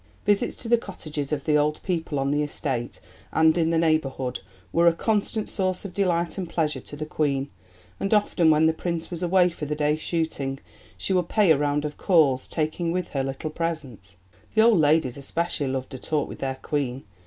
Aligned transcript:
Visits 0.25 0.55
to 0.55 0.67
the 0.67 0.79
cottages 0.79 1.31
of 1.31 1.43
the 1.45 1.55
old 1.55 1.79
people 1.83 2.17
on 2.17 2.31
the 2.31 2.41
estate 2.41 2.99
and 3.31 3.55
in 3.55 3.69
the 3.69 3.77
neighbourhood 3.77 4.39
were 4.73 4.87
a 4.87 4.93
constant 4.93 5.47
source 5.47 5.85
of 5.85 5.93
delight 5.93 6.39
and 6.39 6.49
pleasure 6.49 6.79
to 6.79 6.95
the 6.95 7.05
Queen, 7.05 7.51
and 7.99 8.11
often 8.11 8.49
when 8.49 8.65
the 8.65 8.73
Prince 8.73 9.11
was 9.11 9.21
away 9.21 9.49
for 9.51 9.67
the 9.67 9.75
day 9.75 9.95
shooting, 9.95 10.59
she 10.97 11.13
would 11.13 11.29
pay 11.29 11.51
a 11.51 11.55
round 11.59 11.85
of 11.85 11.97
calls, 11.97 12.47
taking 12.47 12.91
with 12.91 13.09
her 13.09 13.23
little 13.23 13.51
presents. 13.51 14.17
The 14.55 14.61
old 14.63 14.79
ladies 14.79 15.17
especially 15.17 15.67
loved 15.67 15.93
a 15.93 15.99
talk 15.99 16.27
with 16.27 16.39
their 16.39 16.55
Queen. 16.55 17.03